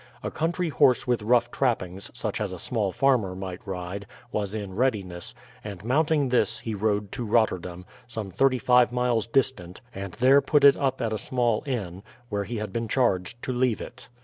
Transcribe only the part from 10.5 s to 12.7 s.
it up at a small inn, where he